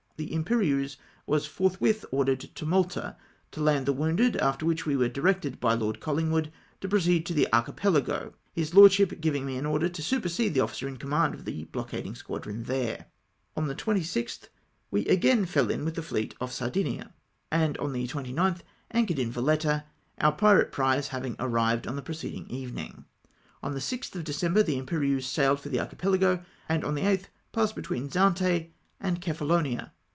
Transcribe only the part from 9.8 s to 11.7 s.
to supersede the officer in command of the